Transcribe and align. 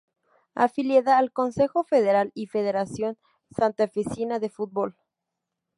Afiliada 0.55 1.19
al 1.19 1.31
Consejo 1.31 1.83
Federal 1.83 2.31
y 2.33 2.47
Federación 2.47 3.19
Santafesina 3.55 4.39
de 4.39 4.49
Fútbol. 4.49 4.95